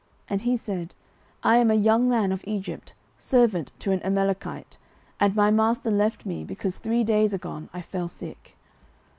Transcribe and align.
And 0.27 0.41
he 0.41 0.57
said, 0.57 0.95
I 1.43 1.57
am 1.57 1.69
a 1.69 1.75
young 1.75 2.09
man 2.09 2.31
of 2.31 2.43
Egypt, 2.47 2.93
servant 3.19 3.71
to 3.77 3.91
an 3.91 4.01
Amalekite; 4.03 4.79
and 5.19 5.35
my 5.35 5.51
master 5.51 5.91
left 5.91 6.25
me, 6.25 6.43
because 6.43 6.77
three 6.77 7.03
days 7.03 7.35
agone 7.35 7.69
I 7.71 7.83
fell 7.83 8.07
sick. 8.07 8.57